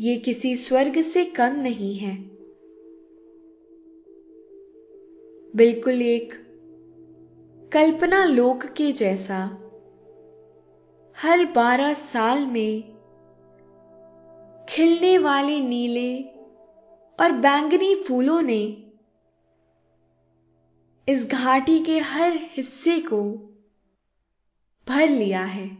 ये 0.00 0.16
किसी 0.16 0.56
स्वर्ग 0.56 1.00
से 1.02 1.24
कम 1.24 1.52
नहीं 1.56 1.94
है। 1.94 2.16
बिल्कुल 5.56 6.02
एक 6.02 6.32
कल्पना 7.72 8.24
लोक 8.24 8.64
के 8.64 8.92
जैसा 8.92 9.62
हर 11.22 11.44
बारह 11.44 11.94
साल 11.94 12.46
में 12.46 12.96
खिलने 14.68 15.18
वाले 15.18 15.60
नीले 15.60 16.22
और 17.20 17.32
बैंगनी 17.32 17.94
फूलों 17.94 18.42
ने 18.42 18.92
इस 21.08 21.30
घाटी 21.30 21.84
के 21.84 21.98
हर 21.98 22.32
हिस्से 22.32 23.00
को 23.00 23.22
भर 24.88 25.08
लिया 25.08 25.44
है। 25.44 25.78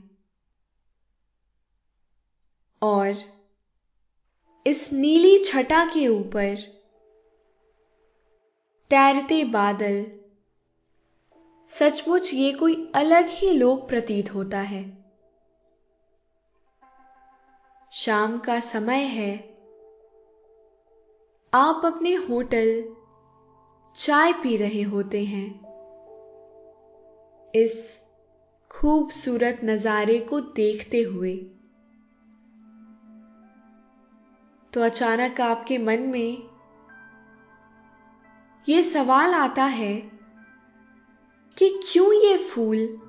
और 2.82 3.14
इस 4.66 4.92
नीली 4.92 5.38
छटा 5.38 5.84
के 5.84 6.08
ऊपर 6.08 6.56
तैरते 8.90 9.44
बादल, 9.44 10.06
सचमुच 11.68 12.34
ये 12.34 12.52
कोई 12.52 12.92
अलग 12.94 13.26
ही 13.28 13.50
लोक 13.50 13.88
प्रतीत 13.88 14.34
होता 14.34 14.60
है। 14.60 14.95
शाम 17.98 18.38
का 18.38 18.60
समय 18.60 19.02
है। 19.02 19.36
आप 21.54 21.82
अपने 21.84 22.14
होटल 22.14 22.94
चाय 23.94 24.32
पी 24.32 24.56
रहे 24.56 24.82
होते 24.82 25.24
हैं। 25.24 25.60
इस 27.54 27.98
खूबसूरत 28.70 29.60
नजारे 29.64 30.18
को 30.18 30.40
देखते 30.40 31.02
हुए। 31.02 31.36
तो 34.72 34.80
अचानक 34.80 35.40
आपके 35.40 35.78
मन 35.78 36.00
में 36.00 36.42
यह 38.68 38.82
सवाल 38.82 39.34
आता 39.34 39.64
है 39.64 39.96
कि 41.58 41.80
क्यों 41.92 42.12
ये 42.12 42.36
फूल 42.36 43.00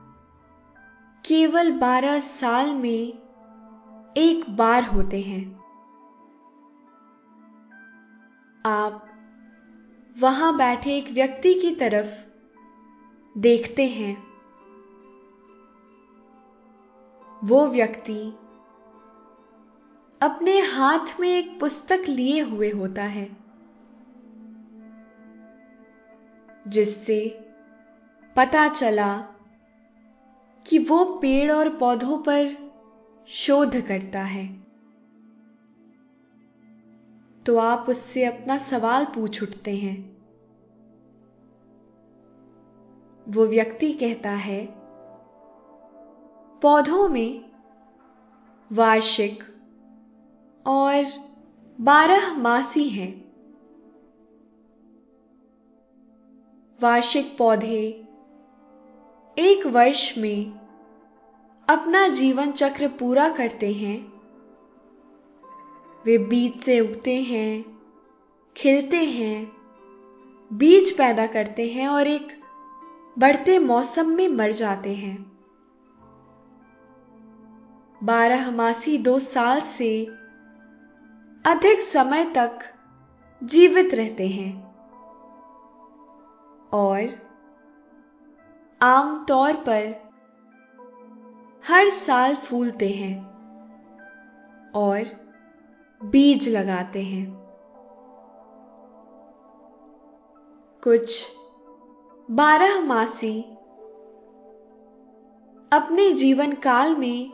केवल 1.26 1.71
बारह 1.71 2.19
साल 2.19 2.69
में 2.69 3.27
एक 4.18 4.46
बार 4.50 4.84
होते 4.84 5.22
हैं। 5.22 5.42
आप 8.66 9.04
वहाँ 10.20 10.56
बैठे 10.58 10.98
एक 10.98 11.12
व्यक्ति 11.12 11.54
की 11.54 11.72
तरफ़ 11.72 12.26
देखते 13.38 13.88
हैं। 13.88 14.16
वो 17.44 17.66
व्यक्ति 17.68 18.20
अपने 20.22 20.60
हाथ 20.60 21.20
में 21.20 21.30
एक 21.30 21.60
पुस्तक 21.60 22.04
लिए 22.10 22.40
हुए 22.42 22.70
होता 22.70 23.04
है, 23.04 23.38
जिससे 26.68 27.20
पता 28.36 28.68
चला 28.70 29.18
कि 30.66 30.80
वो 30.80 31.04
पेड़ 31.22 31.52
और 31.52 31.70
पौधों 31.70 32.18
पर 32.18 32.67
शोध 33.28 33.82
करता 33.82 34.22
है। 34.22 34.54
तो 37.46 37.58
आप 37.58 37.86
उससे 37.90 38.26
अपना 38.26 38.58
सवाल 38.58 39.06
पूछ 39.06 39.44
उठते 39.44 39.76
हैं। 39.76 40.18
वो 43.28 43.46
व्यक्ति 43.46 43.94
कहता 43.94 44.32
है, 44.32 44.68
पौधों 46.62 47.10
में 47.10 47.52
वार्षिक 48.72 49.44
और 50.68 51.06
बारह 51.82 52.38
मासी 52.38 52.90
हैं। 52.90 53.34
वार्षिक 56.82 57.38
पौधे 57.38 58.06
एक 59.38 59.68
वर्ष 59.68 60.18
में 60.18 60.57
अपना 61.70 62.08
जीवन 62.08 62.52
चक्र 62.52 62.88
पूरा 62.88 63.30
करते 63.30 63.74
हैं। 63.74 64.14
वे 66.06 66.18
बीज 66.18 66.60
से 66.60 66.80
उगते 66.80 67.16
हैं, 67.22 67.80
खिलते 68.58 68.98
हैं, 68.98 69.52
बीज 70.54 70.98
पैदा 70.98 71.28
करते 71.28 71.68
हैं 71.68 71.88
और 71.88 72.08
एक 72.08 72.28
बढ़ते 73.20 73.60
मौसम 73.60 74.10
में 74.10 74.28
मर 74.28 74.52
जाते 74.52 74.96
हैं। 74.96 75.32
बारह 78.04 78.52
मासी 78.52 78.98
दो 78.98 79.20
साल 79.20 79.60
से 79.60 80.06
अधिक 81.46 81.82
समय 81.82 82.26
तक 82.26 82.60
जीवित 83.44 83.94
रहते 83.94 84.28
हैं 84.28 84.64
और 86.74 87.28
आमतौर 88.82 89.54
पर 89.54 90.07
हर 91.68 91.90
साल 91.90 92.36
फूलते 92.36 92.88
हैं 92.90 93.16
और 94.76 95.06
बीज 96.02 96.48
लगाते 96.50 97.02
हैं। 97.04 97.26
कुछ 100.84 101.36
बारह 102.30 102.80
मासी 102.82 103.42
अपने 105.72 106.12
जीवन 106.12 106.52
काल 106.52 106.96
में 106.96 107.32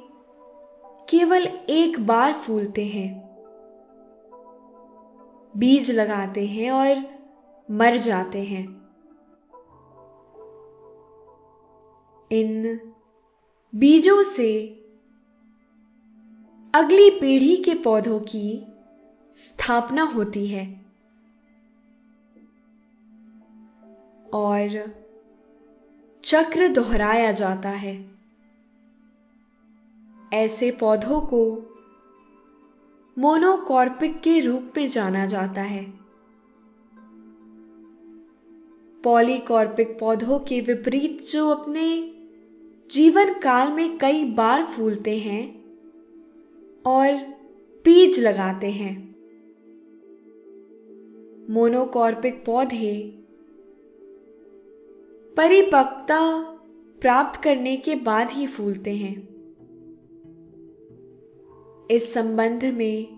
केवल 1.09 1.45
एक 1.69 1.99
बार 2.07 2.33
फूलते 2.33 2.85
हैं, 2.85 3.09
बीज 5.55 5.91
लगाते 5.91 6.45
हैं 6.45 6.71
और 6.71 7.03
मर 7.69 7.97
जाते 7.97 8.43
हैं। 8.43 8.65
इन 12.31 12.92
बीजों 13.75 14.23
से 14.23 14.67
अगली 16.75 17.09
पीढ़ी 17.09 17.57
के 17.57 17.73
पौधों 17.73 18.19
की 18.19 18.65
स्थापना 19.35 20.03
होती 20.03 20.47
है। 20.47 20.85
और 24.33 24.91
चक्र 26.23 26.67
दोहराया 26.67 27.31
जाता 27.31 27.69
है। 27.69 28.11
ऐसे 30.33 30.71
पौधों 30.71 31.21
को 31.21 31.69
मोनोकॉर्पिक 33.17 34.21
के 34.21 34.39
रूप 34.39 34.73
में 34.77 34.87
जाना 34.87 35.25
जाता 35.25 35.61
है। 35.61 35.93
पॉलीकॉर्पिक 39.03 39.99
पौधों 39.99 40.39
के 40.39 40.61
विपरीत 40.61 41.25
जो 41.25 41.49
अपने 41.49 42.12
जीवन 42.93 43.33
काल 43.33 43.71
में 43.71 43.97
कई 43.97 44.25
बार 44.25 44.63
फूलते 44.63 45.17
हैं 45.17 45.65
और 46.85 47.13
बीज 47.85 48.19
लगाते 48.19 48.71
हैं। 48.71 49.15
मोनोकॉर्पिक 51.49 52.45
पौधे 52.45 53.13
परिपक्वता 55.37 56.41
प्राप्त 57.01 57.43
करने 57.43 57.77
के 57.77 57.95
बाद 57.95 58.31
ही 58.31 58.47
फूलते 58.47 58.91
हैं। 58.91 59.27
इस 61.91 62.13
संबंध 62.13 62.65
में 62.65 63.17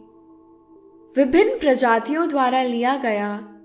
विभिन्न 1.16 1.60
प्रजातियों 1.60 2.30
द्वारा 2.30 2.64
लिया 2.64 2.98
गया 2.98 3.60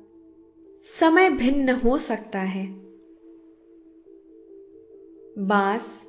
समय 0.84 1.30
भिन्न 1.30 1.68
हो 1.68 1.98
सकता 1.98 2.38
है। 2.38 2.79
बाँस, 5.40 6.06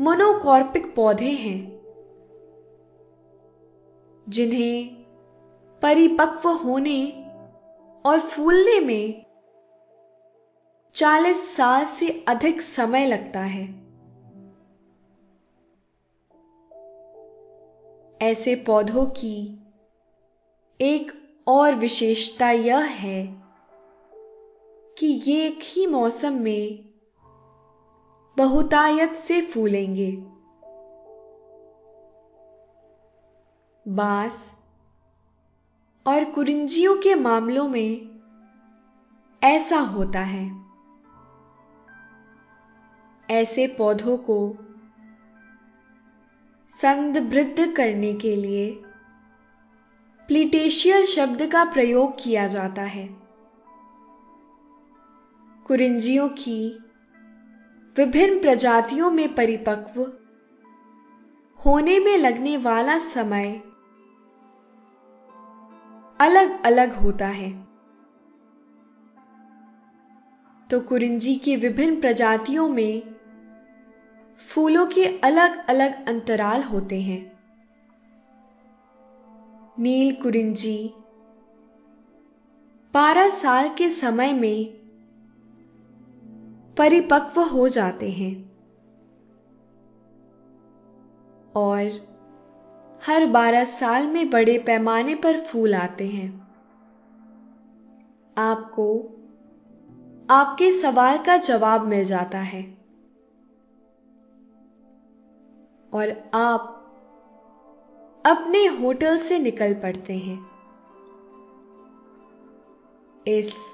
मोनोकॉर्पिक 0.00 0.94
पौधे 0.94 1.30
हैं, 1.30 1.82
जिन्हें 4.28 4.94
परिपक्व 5.82 6.48
होने 6.48 7.10
और 8.04 8.20
फूलने 8.20 8.80
में 8.80 9.26
40 10.94 11.56
साल 11.56 11.84
से 11.84 12.24
अधिक 12.28 12.62
समय 12.62 13.06
लगता 13.06 13.40
है। 13.40 13.84
ऐसे 18.22 18.54
पौधों 18.54 19.06
की 19.06 19.58
एक 20.80 21.12
और 21.46 21.74
विशेषता 21.74 22.50
यह 22.50 22.78
है 22.78 23.44
कि 24.98 25.06
ये 25.06 25.46
एक 25.46 25.58
ही 25.62 25.86
मौसम 25.86 26.32
में 26.32 26.83
बहुतायत 28.36 29.12
से 29.12 29.40
फूलेंगे। 29.40 30.12
बाँस 33.88 34.56
और 36.06 36.24
कुरिंजियों 36.24 36.96
के 36.96 37.14
मामलों 37.14 37.68
में 37.68 38.20
ऐसा 39.44 39.78
होता 39.78 40.20
है। 40.20 40.64
ऐसे 43.30 43.66
पौधों 43.66 44.16
को 44.16 44.56
संदृद्ध 46.68 47.74
करने 47.76 48.14
के 48.14 48.36
लिए 48.36 48.82
प्लीटेशियल 50.28 51.04
शब्द 51.04 51.50
का 51.50 51.64
प्रयोग 51.64 52.14
किया 52.24 52.46
जाता 52.46 52.82
है। 52.82 53.06
कुरिंजियों 55.66 56.28
की 56.28 56.83
विभिन्न 57.96 58.38
प्रजातियों 58.38 59.10
में 59.10 59.34
परिपक्व, 59.34 60.02
होने 61.66 61.98
में 62.00 62.18
लगने 62.18 62.56
वाला 62.56 62.98
समय 62.98 63.44
अलग 66.20 66.62
अलग 66.64 66.92
होता 66.92 67.26
है। 67.26 67.50
तो 70.70 70.80
कुरिंजी 70.80 71.34
की 71.36 71.56
विभिन्न 71.56 72.00
प्रजातियों 72.00 72.68
में 72.68 73.02
फूलों 74.38 74.86
के 74.86 75.04
अलग 75.04 75.66
अलग 75.66 76.08
अंतराल 76.08 76.62
होते 76.62 77.00
हैं। 77.00 77.38
नील 79.78 80.22
कुरिंजी 80.22 80.94
12 82.94 83.28
साल 83.28 83.68
के 83.68 83.90
समय 83.90 84.32
में 84.32 84.83
परिपक्व 86.78 87.40
हो 87.40 87.68
जाते 87.68 88.10
हैं। 88.10 88.54
और 91.56 92.14
हर 93.06 93.26
12 93.26 93.64
साल 93.64 94.06
में 94.06 94.30
बड़े 94.30 94.58
पैमाने 94.58 95.14
पर 95.14 95.40
फूल 95.40 95.74
आते 95.74 96.06
हैं। 96.06 96.44
आपको 98.38 98.98
आपके 100.30 100.72
सवाल 100.72 101.18
का 101.18 101.36
जवाब 101.36 101.82
मिल 101.82 102.04
जाता 102.04 102.38
है। 102.38 102.62
और 105.94 106.30
आप 106.34 106.80
अपने 108.26 108.66
होटल 108.66 109.18
से 109.18 109.38
निकल 109.38 109.74
पड़ते 109.74 110.12
हैं। 110.12 110.46
इस 113.28 113.73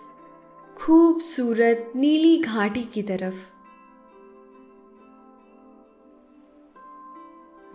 खूबसूरत 0.90 1.92
नीली 1.96 2.38
घाटी 2.38 2.82
की 2.84 3.02
तरफ़। 3.02 3.34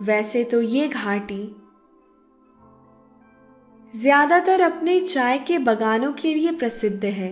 वैसे 0.00 0.42
तो 0.44 0.60
ये 0.62 0.88
घाटी 0.88 1.38
ज़्यादातर 3.94 4.60
अपने 4.62 4.98
चाय 5.02 5.38
के 5.38 5.58
बगानों 5.58 6.12
के 6.12 6.32
लिए 6.34 6.52
प्रसिद्ध 6.52 7.04
है, 7.04 7.30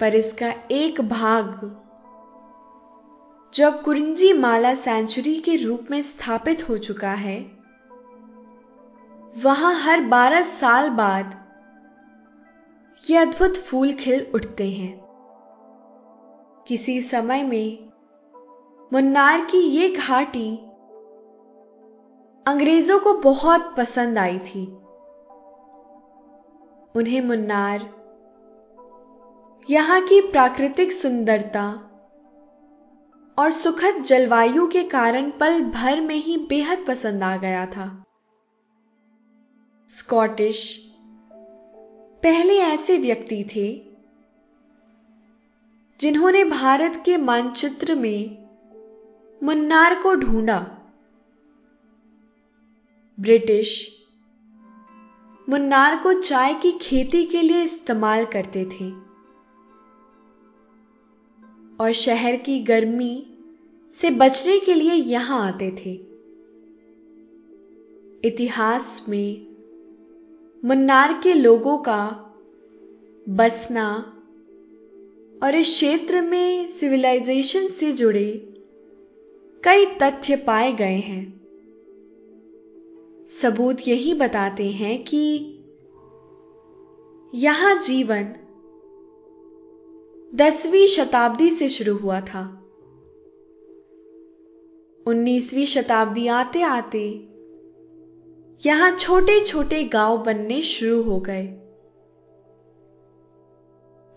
पर 0.00 0.14
इसका 0.14 0.52
एक 0.72 1.00
भाग 1.08 1.60
जब 3.52 3.82
कुरिंजी 3.82 4.32
माला 4.32 4.72
सेंचुरी 4.76 5.38
के 5.40 5.56
रूप 5.56 5.90
में 5.90 6.00
स्थापित 6.02 6.68
हो 6.68 6.78
चुका 6.78 7.12
है, 7.16 7.38
वहाँ 9.36 9.74
हर 9.82 10.00
12 10.08 10.42
साल 10.44 10.90
बाद 10.94 11.36
ये 13.04 13.16
अद्भुत 13.16 13.56
फूल 13.56 13.92
खिल 13.92 14.26
उठते 14.34 14.70
हैं। 14.70 15.04
किसी 16.68 17.00
समय 17.02 17.42
में 17.42 17.90
मुन्नार 18.92 19.44
की 19.44 19.58
ये 19.58 19.88
घाटी 19.88 20.56
अंग्रेज़ों 22.46 23.00
को 23.00 23.14
बहुत 23.14 23.74
पसंद 23.76 24.18
आई 24.18 24.38
थी। 24.38 24.66
उन्हें 26.96 27.20
मुन्नार 27.20 27.88
यहाँ 29.70 30.00
की 30.00 30.20
प्राकृतिक 30.20 30.92
सुंदरता 30.92 31.68
और 33.38 33.50
सुखद 33.50 34.02
जलवायु 34.02 34.66
के 34.66 34.82
कारण 34.82 35.30
पल 35.30 35.64
भर 35.64 36.00
में 36.00 36.14
ही 36.14 36.36
बेहद 36.36 36.84
पसंद 36.88 37.22
आ 37.22 37.36
गया 37.36 37.66
था। 37.66 38.04
स्कॉटिश 39.88 40.87
पहले 42.22 42.58
ऐसे 42.58 42.98
व्यक्ति 42.98 43.44
थे 43.44 43.82
जिन्होंने 46.00 46.44
भारत 46.44 47.02
के 47.04 47.16
मानचित्र 47.16 47.94
में 47.94 48.48
मुन्नार 49.42 50.02
को 50.02 50.14
ढूंढा। 50.14 50.58
ब्रिटिश 53.20 53.98
मुन्नार 55.48 55.96
को 56.02 56.12
चाय 56.12 56.54
की 56.54 56.72
खेती 56.72 57.24
के 57.24 57.42
लिए 57.42 57.62
इस्तेमाल 57.62 58.24
करते 58.24 58.64
थे 58.64 58.90
और 61.80 61.92
शहर 61.92 62.36
की 62.36 62.60
गर्मी 62.60 63.26
से 63.94 64.10
बचने 64.10 64.58
के 64.58 64.74
लिए 64.74 64.94
यहाँ 64.94 65.46
आते 65.48 65.70
थे। 65.70 65.94
इतिहास 68.28 69.06
में 69.08 69.47
मुन्नार 70.64 71.20
के 71.22 71.34
लोगों 71.34 71.78
का 71.78 72.34
बसना 73.28 74.14
और 75.42 75.54
इस 75.54 75.66
क्षेत्र 75.66 76.20
में 76.20 76.68
सिविलाइजेशन 76.68 77.68
से 77.68 77.92
जुड़े 77.92 78.54
कई 79.64 79.86
तथ्य 79.86 80.36
पाए 80.36 80.72
गए 80.72 80.96
हैं। 80.96 81.40
सबूत 83.26 83.88
यही 83.88 84.14
बताते 84.14 84.70
हैं 84.70 85.04
कि 85.04 85.54
यहाँ 87.34 87.80
जीवन 87.80 88.34
दसवीं 90.34 90.86
शताब्दी 90.86 91.50
से 91.50 91.68
शुरू 91.68 91.96
हुआ 91.96 92.20
था। 92.20 92.70
उन्नीसवीं 95.06 95.66
शताब्दी 95.66 96.26
आते 96.26 96.62
आते 96.62 97.27
यहाँ 98.62 98.96
छोटे 98.96 99.44
छोटे 99.44 99.84
गाँव 99.84 100.18
बनने 100.18 100.62
शुरू 100.62 101.02
हो 101.02 101.18
गए। 101.20 101.46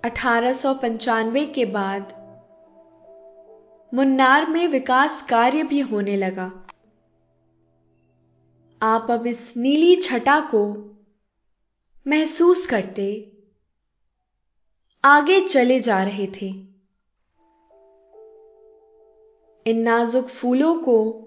अठारह 0.03 0.53
सौ 0.53 0.73
पंचानवे 0.73 1.45
के 1.45 1.65
बाद 1.65 2.13
मुन्नार 3.93 4.49
में 4.49 4.67
विकास 4.67 5.21
कार्य 5.21 5.63
भी 5.63 5.79
होने 5.79 6.15
लगा। 6.17 6.51
आप 8.81 9.11
अब 9.11 9.27
इस 9.27 9.57
नीली 9.57 9.95
छटा 9.95 10.39
को 10.41 10.63
महसूस 12.07 12.65
करते, 12.65 13.37
आगे 15.03 15.39
चले 15.41 15.79
जा 15.79 16.03
रहे 16.03 16.27
थे। 16.27 16.49
इन 19.65 19.81
नाजुक 19.81 20.27
फूलों 20.27 20.75
को 20.75 21.20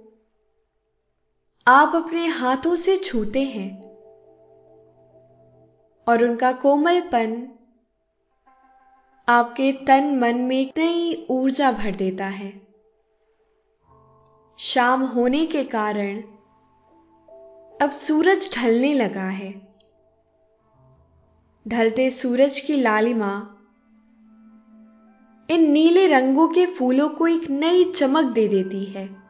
आप 1.67 1.93
अपने 1.95 2.27
हाथों 2.27 2.77
से 2.77 2.97
छूते 2.97 3.43
हैं 3.43 3.83
और 6.07 6.25
उनका 6.25 6.53
कोमलपन 6.53 7.49
आपके 9.29 9.73
तन 9.73 10.19
मन 10.19 10.37
में 10.37 10.73
नई 10.77 11.27
ऊर्जा 11.31 11.73
भर 11.73 11.95
देता 11.95 12.27
है। 12.27 12.53
शाम 14.59 15.03
होने 15.03 15.47
के 15.47 15.65
कारण 15.65 16.21
अब 17.83 17.91
सूरज 17.91 18.51
ढलने 18.57 18.95
लगा 18.95 19.29
है। 19.31 19.53
ढलते 21.69 22.11
सूरज 22.11 22.61
की 22.61 22.77
लालिमा 22.77 23.57
इन 25.51 25.71
नीले 25.71 26.07
रंगों 26.07 26.49
के 26.49 26.67
फूलों 26.67 27.09
को 27.09 27.27
एक 27.27 27.51
नई 27.51 27.85
चमक 27.85 28.25
दे 28.25 28.49
देती 28.49 28.85
है। 28.85 29.24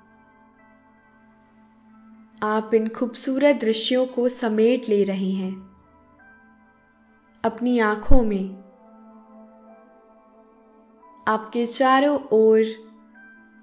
आप 2.44 2.74
इन 2.74 2.88
खूबसूरत 2.88 3.56
दृश्यों 3.56 4.06
को 4.06 4.28
समेट 4.28 4.88
ले 4.88 5.04
रहे 5.04 5.30
हैं। 5.30 5.52
अपनी 7.44 7.78
आँखों 7.78 8.22
में, 8.22 8.54
आपके 11.28 11.66
चारों 11.66 12.18
ओर 12.32 12.64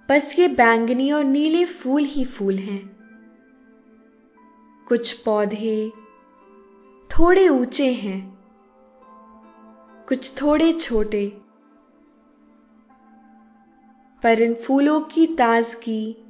बस 0.10 0.40
ये 0.40 0.48
बैंगनी 0.48 1.12
और 1.12 1.24
नीले 1.24 1.66
फूल 1.66 2.02
ही 2.02 2.26
फूल 2.26 2.58
हैं। 2.58 2.98
कुछ 4.88 5.12
पौधे 5.14 5.92
थोड़े 7.10 7.50
ऊँचे 7.50 7.94
हैं, 7.94 8.40
कुछ 10.10 10.42
थोड़े 10.42 10.72
छोटे, 10.74 11.42
पर 14.24 14.42
इन 14.42 14.54
फूलों 14.54 15.02
की 15.02 15.28
ताजगी 15.28 16.21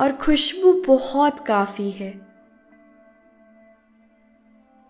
और 0.00 0.12
खुशबू 0.12 0.82
बहुत 0.86 1.40
काफ़ी 1.40 1.90
है। 1.90 2.30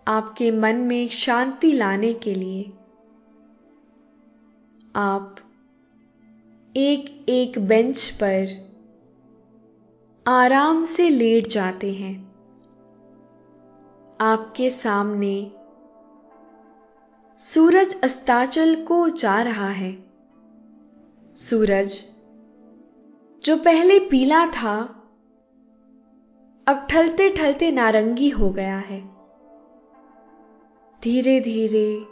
आपके 0.09 0.51
मन 0.51 0.77
में 0.77 1.09
शांति 1.09 1.73
लाने 1.73 2.13
के 2.15 2.35
लिए 2.35 2.73
आप 4.97 5.37
एक 6.77 7.27
एक 7.29 7.59
बेंच 7.59 8.11
पर 8.11 8.71
आराम 10.27 10.85
से 10.85 11.09
लेट 11.09 11.47
जाते 11.47 11.93
हैं। 11.95 12.31
आपके 14.21 14.71
सामने 14.71 15.53
सूरज 17.39 18.01
अस्ताचल 18.01 18.85
को 18.85 19.09
जा 19.09 19.43
रहा 19.43 19.69
है। 19.69 20.05
सूरज, 21.37 22.05
जो 23.45 23.57
पहले 23.57 23.99
पीला 23.99 24.47
था 24.47 25.00
अब 26.71 26.87
ठलते 26.91 27.31
ठलते 27.31 27.71
नारंगी 27.71 28.29
हो 28.29 28.51
गया 28.51 28.79
है। 28.79 29.01
धीरे 31.03 31.41
धीरे 31.41 32.07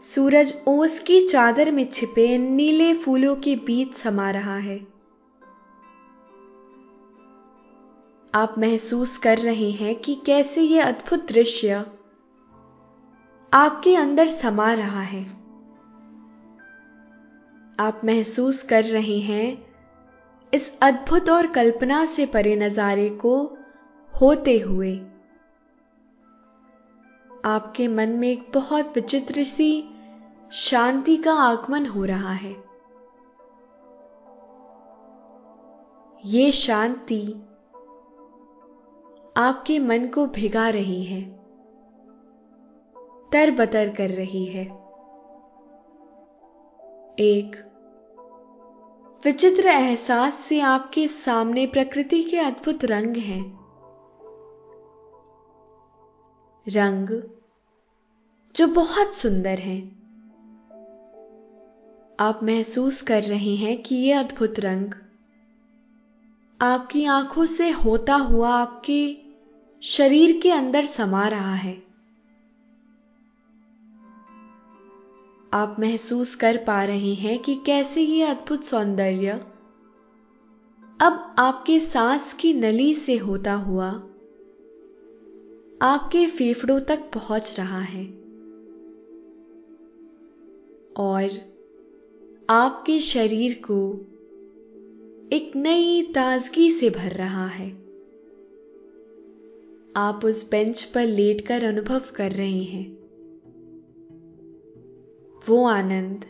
सूरज 0.00 0.62
ओस 0.68 0.98
की 0.98 1.20
चादर 1.20 1.70
में 1.70 1.84
छिपे 1.84 2.38
नीले 2.38 2.94
फूलों 2.94 3.36
के 3.36 3.56
बीच 3.56 3.94
समा 3.94 4.30
रहा 4.30 4.56
है। 4.56 4.86
आप 8.34 8.54
महसूस 8.58 9.18
कर 9.18 9.38
रहे 9.38 9.70
हैं 9.70 9.94
कि 9.94 10.14
कैसे 10.26 10.62
यह 10.62 10.84
अद्भुत 10.84 11.28
दृश्य 11.28 11.86
आपके 13.52 13.96
अंदर 13.96 14.26
समा 14.26 14.72
रहा 14.72 15.02
है। 15.02 15.24
आप 17.80 18.00
महसूस 18.04 18.62
कर 18.62 18.84
रहे 18.84 19.18
हैं 19.18 19.71
इस 20.52 20.78
अद्भुत 20.82 21.30
और 21.30 21.46
कल्पना 21.46 22.04
से 22.04 22.26
परे 22.26 22.56
नजारे 22.56 23.08
को 23.08 23.36
होते 24.20 24.58
हुए 24.58 24.96
आपके 27.44 27.86
मन 27.88 28.08
में 28.08 28.28
एक 28.28 28.50
बहुत 28.54 28.94
विचित्र 28.94 29.44
सी 29.44 29.88
शांति 30.52 31.16
का 31.16 31.32
आगमन 31.32 31.86
हो 31.86 32.04
रहा 32.04 32.32
है। 32.32 32.52
ये 36.24 36.52
शांति 36.52 37.22
आपके 39.36 39.78
मन 39.78 40.06
को 40.06 40.26
भिगा 40.26 40.68
रही 40.68 41.02
है, 41.04 41.22
तरबतर 43.32 43.88
कर 43.88 44.10
रही 44.10 44.44
है। 44.44 44.64
एक 47.18 47.56
विचित्र 49.24 49.68
एहसास 49.68 50.34
से 50.34 50.60
आपके 50.60 51.08
सामने 51.08 51.66
प्रकृति 51.66 52.22
के 52.22 52.38
अद्भुत 52.38 52.84
रंग 52.84 53.16
हैं। 53.16 53.60
रंग 56.68 57.22
जो 58.56 58.66
बहुत 58.66 59.14
सुंदर 59.14 59.58
हैं। 59.58 59.82
आप 62.20 62.40
महसूस 62.42 63.02
कर 63.02 63.22
रहे 63.22 63.56
हैं 63.56 63.82
कि 63.82 63.94
यह 63.94 64.20
अद्भुत 64.20 64.60
रंग 64.60 64.94
आपकी 66.62 67.04
आँखों 67.04 67.44
से 67.44 67.70
होता 67.70 68.14
हुआ 68.14 68.50
आपके 68.50 69.16
शरीर 69.82 70.40
के 70.42 70.50
अंदर 70.50 70.84
समा 70.84 71.28
रहा 71.28 71.54
है। 71.54 71.91
आप 75.54 75.76
महसूस 75.80 76.34
कर 76.34 76.56
पा 76.56 76.84
रहे 76.84 77.14
हैं 77.14 77.38
कि 77.38 77.54
कैसे 77.54 78.02
ये 78.02 78.22
अद्भुत 78.22 78.64
सौंदर्य 78.64 79.30
अब 81.00 81.34
आपके 81.38 81.80
सांस 81.80 82.34
की 82.34 82.52
नली 82.52 82.94
से 82.94 83.16
होता 83.16 83.52
हुआ 83.52 83.88
आपके 85.82 86.26
फेफड़ों 86.26 86.80
तक 86.80 86.98
पहुँच 86.98 87.56
रहा 87.58 87.80
है। 87.80 88.04
और 90.96 91.30
आपके 92.50 93.00
शरीर 93.00 93.62
को 93.70 94.06
एक 95.36 95.52
नई 95.56 96.02
ताजगी 96.02 96.70
से 96.70 96.90
भर 96.90 97.10
रहा 97.10 97.46
है। 97.46 97.70
आप 99.96 100.20
उस 100.24 100.50
बेंच 100.50 100.82
पर 100.82 101.06
लेटकर 101.06 101.64
अनुभव 101.64 102.02
कर 102.14 102.32
रहे 102.32 102.62
हैं। 102.62 103.01
वो 105.48 105.64
आनंद 105.64 106.24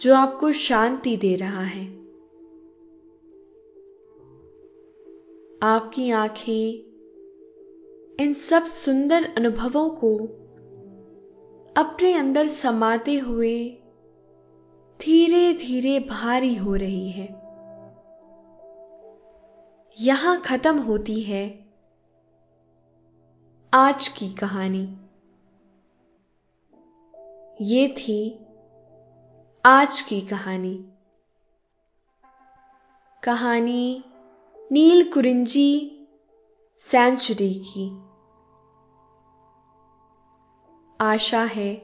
जो 0.00 0.14
आपको 0.14 0.52
शांति 0.52 1.16
दे 1.16 1.36
रहा 1.36 1.62
है। 1.62 1.86
आपकी 5.62 6.10
आँखें 6.10 6.90
इन 8.24 8.34
सब 8.34 8.62
सुंदर 8.62 9.34
अनुभवों 9.38 9.90
को 9.90 10.16
अपने 11.76 12.12
अंदर 12.14 12.48
समाते 12.48 13.18
हुए 13.18 13.68
धीरे 15.00 15.52
धीरे 15.52 15.98
भारी 15.98 16.54
हो 16.54 16.74
रही 16.74 17.10
है। 17.10 17.28
यहाँ 20.00 20.40
खत्म 20.40 20.78
होती 20.78 21.20
है 21.20 21.68
आज 23.74 24.08
की 24.08 24.28
कहानी। 24.30 24.99
ये 27.62 27.88
थी 27.88 28.46
आज 29.64 30.00
की 30.00 30.20
कहानी। 30.20 30.88
कहानी 33.22 34.04
नील 34.72 35.12
कुरिंजी 35.12 36.00
सेंचुरी 36.78 37.54
की। 37.54 37.90
आशा 41.00 41.42
है 41.42 41.74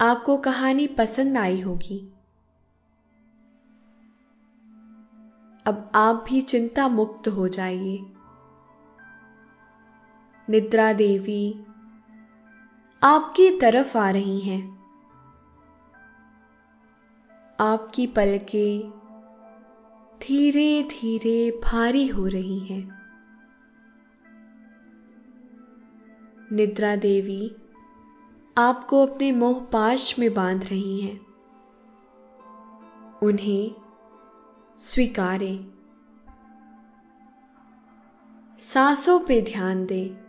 आपको 0.00 0.36
कहानी 0.36 0.86
पसंद 0.86 1.38
आई 1.38 1.60
होगी। 1.60 2.12
अब 5.66 5.90
आप 5.94 6.24
भी 6.28 6.40
चिंता 6.42 6.88
मुक्त 6.88 7.28
हो 7.28 7.48
जाइए। 7.48 7.98
निद्रा 10.50 10.92
देवी 10.92 11.64
आपकी 13.02 13.58
तरफ़ 13.58 13.98
आ 13.98 14.10
रही 14.10 14.40
हैं। 14.40 14.78
आपकी 17.60 18.06
पलकें 18.06 18.90
धीरे 20.22 20.82
धीरे 20.82 21.60
भारी 21.64 22.06
हो 22.06 22.26
रही 22.26 22.58
हैं। 22.58 22.98
निद्रा 26.52 26.96
देवी 26.96 27.56
आपको 28.58 29.06
अपने 29.06 29.32
मोह 29.32 29.60
पाश 29.60 30.18
में 30.18 30.34
बाँध 30.34 30.64
रही 30.64 31.00
हैं। 31.00 31.20
उन्हें 33.22 33.74
स्वीकारें। 34.76 35.72
सांसों 38.58 39.20
पे 39.20 39.42
ध्यान 39.42 39.86
दें। 39.86 40.27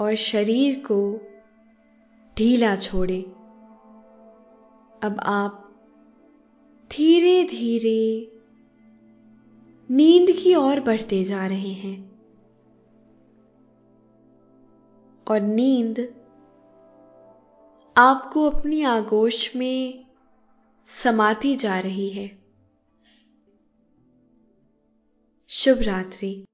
और 0.00 0.14
शरीर 0.14 0.78
को 0.78 1.20
ढीला 2.38 2.76
छोड़ें। 2.76 3.22
अब 5.02 5.16
आप 5.20 5.62
धीरे 6.90 7.44
धीरे 7.44 8.32
नींद 9.90 10.30
की 10.30 10.54
ओर 10.54 10.80
बढ़ते 10.80 11.24
जा 11.24 11.46
रहे 11.46 11.72
हैं। 11.72 12.16
और 15.28 15.40
नींद 15.40 16.14
आपको 17.96 18.50
अपनी 18.50 18.82
आगोश 18.82 19.56
में 19.56 20.06
समाती 20.86 21.56
जा 21.56 21.78
रही 21.78 22.10
है। 22.10 22.38
शुभ 25.48 25.78
रात्रि। 25.80 26.46